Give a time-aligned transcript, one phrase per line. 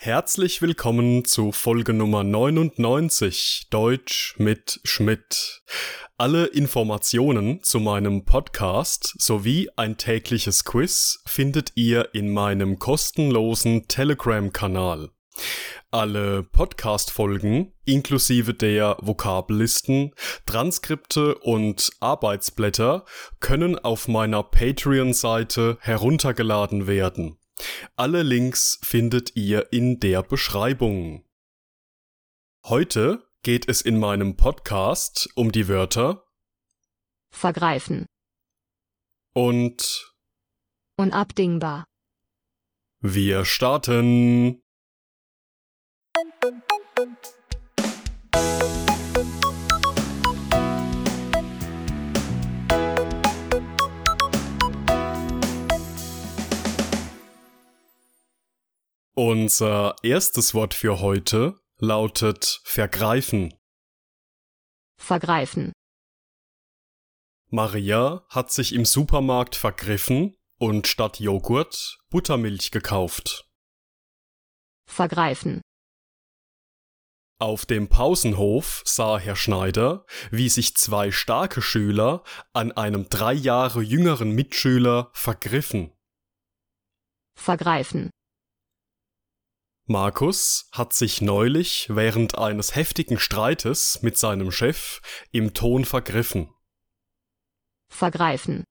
[0.00, 5.64] Herzlich willkommen zu Folge Nummer 99 Deutsch mit Schmidt.
[6.16, 15.10] Alle Informationen zu meinem Podcast sowie ein tägliches Quiz findet ihr in meinem kostenlosen Telegram-Kanal.
[15.90, 20.14] Alle Podcast-Folgen inklusive der Vokabellisten,
[20.46, 23.04] Transkripte und Arbeitsblätter
[23.40, 27.37] können auf meiner Patreon-Seite heruntergeladen werden.
[27.96, 31.24] Alle Links findet ihr in der Beschreibung.
[32.66, 36.24] Heute geht es in meinem Podcast um die Wörter
[37.30, 38.06] vergreifen,
[39.34, 40.12] und
[40.96, 41.84] unabdingbar,
[43.00, 44.60] wir starten.
[59.20, 63.52] Unser erstes Wort für heute lautet vergreifen.
[64.96, 65.72] vergreifen,
[67.50, 73.50] Maria hat sich im Supermarkt vergriffen und statt Joghurt Buttermilch gekauft.
[74.88, 75.62] vergreifen,
[77.40, 82.22] Auf dem Pausenhof sah Herr Schneider, wie sich zwei starke Schüler
[82.52, 85.92] an einem drei Jahre jüngeren Mitschüler vergriffen.
[87.34, 88.10] vergreifen,
[89.90, 95.00] Markus hat sich neulich während eines heftigen Streites mit seinem Chef
[95.32, 96.52] im Ton vergriffen.
[97.90, 98.64] vergreifen,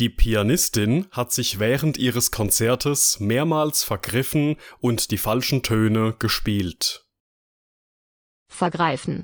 [0.00, 7.06] Die Pianistin hat sich während ihres Konzertes mehrmals vergriffen und die falschen Töne gespielt.
[8.48, 9.22] vergreifen,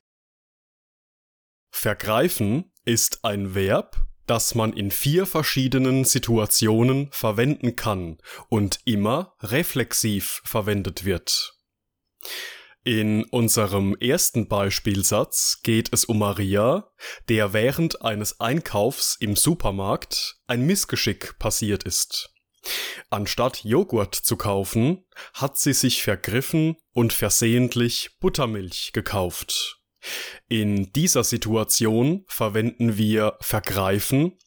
[1.73, 10.43] Vergreifen ist ein Verb, das man in vier verschiedenen Situationen verwenden kann und immer reflexiv
[10.45, 11.55] verwendet wird.
[12.87, 16.91] In unserem ersten Beispielsatz geht es um Maria,
[17.31, 22.31] der während eines Einkaufs im Supermarkt ein Missgeschick passiert ist.
[23.09, 29.81] Anstatt Joghurt zu kaufen, hat sie sich vergriffen und versehentlich Buttermilch gekauft.
[30.49, 34.39] In dieser Situation verwenden wir vergreifen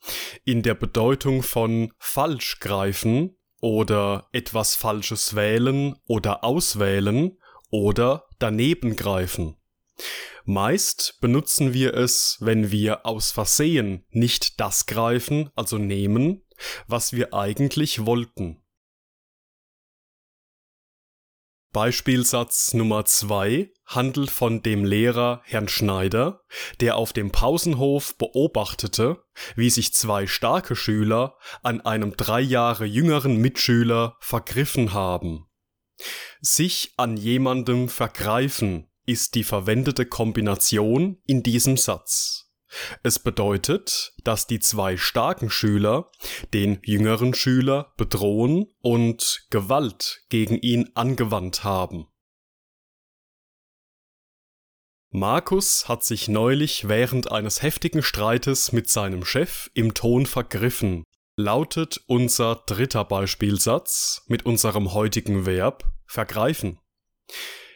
[0.44, 7.38] in der Bedeutung von falsch greifen oder etwas Falsches wählen oder auswählen
[7.72, 9.58] oder daneben greifen.
[10.46, 16.44] Meist benutzen wir es, wenn wir aus Versehen nicht das greifen, also nehmen,
[16.88, 18.62] was wir eigentlich wollten.
[21.74, 26.42] Beispielsatz Nummer 2 handelt von dem Lehrer Herrn Schneider,
[26.80, 29.24] der auf dem Pausenhof beobachtete,
[29.56, 35.48] wie sich zwei starke Schüler an einem drei Jahre jüngeren Mitschüler vergriffen haben.
[36.42, 42.47] Sich an jemandem vergreifen ist die verwendete Kombination in diesem Satz.
[43.04, 46.12] Es bedeutet, dass die zwei starken Schüler
[46.54, 52.08] den jüngeren Schüler bedrohen und Gewalt gegen ihn angewandt haben.
[55.10, 61.06] Markus hat sich neulich während eines heftigen Streites mit seinem Chef im Ton vergriffen,
[61.38, 66.80] lautet unser dritter Beispielsatz mit unserem heutigen Verb vergreifen.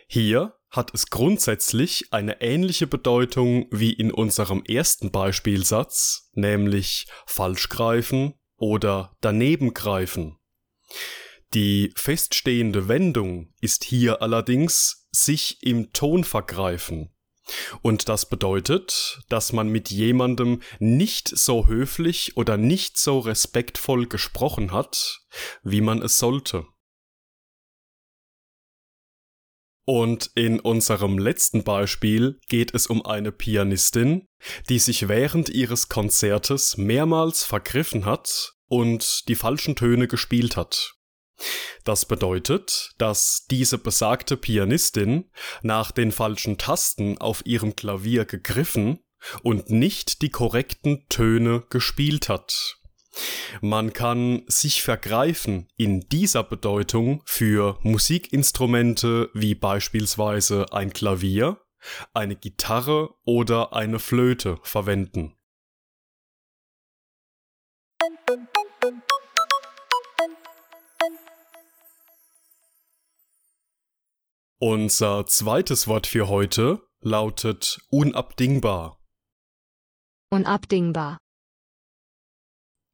[0.07, 8.33] Hier hat es grundsätzlich eine ähnliche Bedeutung wie in unserem ersten Beispielsatz, nämlich falsch greifen
[8.55, 10.37] oder daneben greifen.
[11.53, 17.13] Die feststehende Wendung ist hier allerdings sich im Ton vergreifen.
[17.81, 24.71] Und das bedeutet, dass man mit jemandem nicht so höflich oder nicht so respektvoll gesprochen
[24.71, 25.21] hat,
[25.63, 26.65] wie man es sollte.
[29.86, 34.28] Und in unserem letzten Beispiel geht es um eine Pianistin,
[34.69, 40.96] die sich während ihres Konzertes mehrmals vergriffen hat und die falschen Töne gespielt hat.
[41.84, 45.31] Das bedeutet, dass diese besagte Pianistin
[45.63, 49.00] nach den falschen Tasten auf ihrem Klavier gegriffen
[49.42, 52.81] und nicht die korrekten Töne gespielt hat.
[53.62, 61.62] Man kann sich vergreifen in dieser Bedeutung für Musikinstrumente wie beispielsweise ein Klavier,
[62.13, 65.36] eine Gitarre oder eine Flöte verwenden.
[74.63, 79.00] Unser zweites Wort für heute lautet unabdingbar.
[80.31, 81.18] unabdingbar,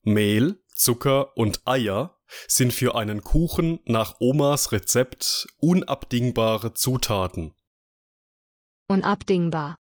[0.07, 2.17] Mehl, Zucker und Eier
[2.47, 7.53] sind für einen Kuchen nach Omas Rezept unabdingbare Zutaten.
[8.89, 9.75] Unabdingbar.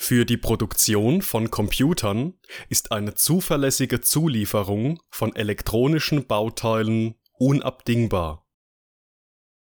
[0.00, 2.38] Für die Produktion von Computern
[2.70, 8.46] ist eine zuverlässige Zulieferung von elektronischen Bauteilen unabdingbar.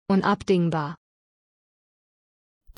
[0.07, 0.95] Unabdingbar.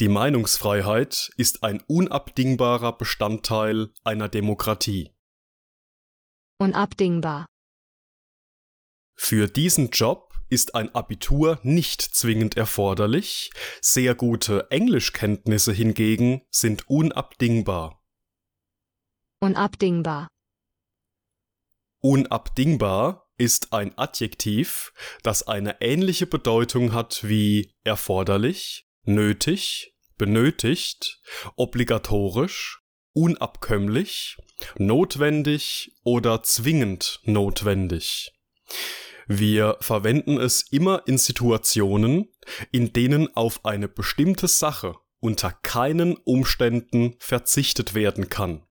[0.01, 5.14] Die Meinungsfreiheit ist ein unabdingbarer Bestandteil einer Demokratie.
[6.57, 7.46] Unabdingbar.
[9.18, 13.50] Für diesen Job ist ein Abitur nicht zwingend erforderlich,
[13.81, 18.02] sehr gute Englischkenntnisse hingegen sind unabdingbar.
[19.42, 20.30] Unabdingbar.
[22.02, 24.94] Unabdingbar ist ein Adjektiv,
[25.24, 31.22] das eine ähnliche Bedeutung hat wie erforderlich, nötig, benötigt,
[31.57, 32.84] obligatorisch,
[33.15, 34.38] unabkömmlich,
[34.77, 38.31] notwendig oder zwingend notwendig.
[39.27, 42.31] Wir verwenden es immer in Situationen,
[42.71, 48.67] in denen auf eine bestimmte Sache unter keinen Umständen verzichtet werden kann.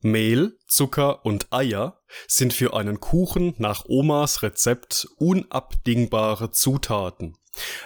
[0.00, 7.36] Mehl, Zucker und Eier sind für einen Kuchen nach Omas Rezept unabdingbare Zutaten.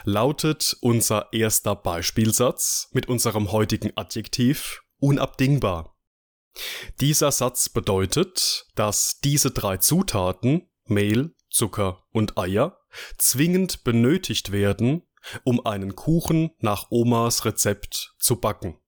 [0.05, 5.97] Lautet unser erster Beispielsatz mit unserem heutigen Adjektiv unabdingbar.
[7.01, 12.79] Dieser Satz bedeutet, dass diese drei Zutaten Mehl, Zucker und Eier
[13.19, 15.03] zwingend benötigt werden,
[15.45, 18.79] um einen Kuchen nach Omas Rezept zu backen.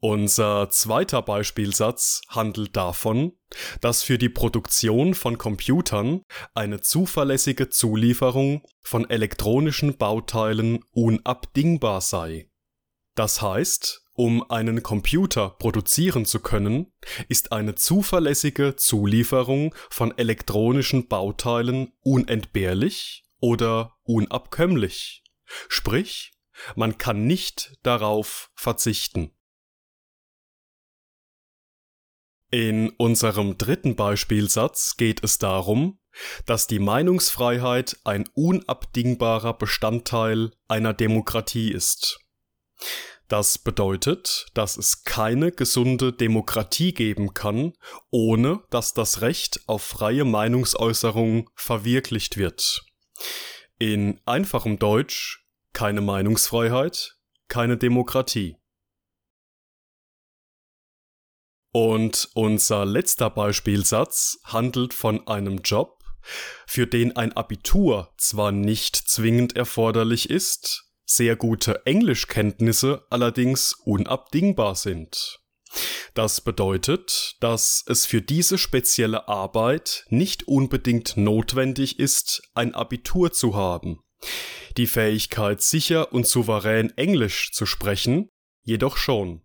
[0.00, 3.32] Unser zweiter Beispielsatz handelt davon,
[3.80, 6.22] dass für die Produktion von Computern
[6.54, 12.48] eine zuverlässige Zulieferung von elektronischen Bauteilen unabdingbar sei.
[13.16, 16.92] Das heißt, um einen Computer produzieren zu können,
[17.28, 25.24] ist eine zuverlässige Zulieferung von elektronischen Bauteilen unentbehrlich oder unabkömmlich.
[25.68, 26.32] Sprich,
[26.76, 29.32] man kann nicht darauf verzichten.
[32.50, 35.98] In unserem dritten Beispielsatz geht es darum,
[36.46, 42.20] dass die Meinungsfreiheit ein unabdingbarer Bestandteil einer Demokratie ist.
[43.28, 47.74] Das bedeutet, dass es keine gesunde Demokratie geben kann,
[48.10, 52.86] ohne dass das Recht auf freie Meinungsäußerung verwirklicht wird.
[53.78, 57.18] In einfachem Deutsch keine Meinungsfreiheit,
[57.48, 58.56] keine Demokratie.
[61.80, 66.02] Und unser letzter Beispielsatz handelt von einem Job,
[66.66, 75.38] für den ein Abitur zwar nicht zwingend erforderlich ist, sehr gute Englischkenntnisse allerdings unabdingbar sind.
[76.14, 83.54] Das bedeutet, dass es für diese spezielle Arbeit nicht unbedingt notwendig ist, ein Abitur zu
[83.54, 84.00] haben.
[84.76, 88.30] Die Fähigkeit sicher und souverän Englisch zu sprechen
[88.64, 89.44] jedoch schon.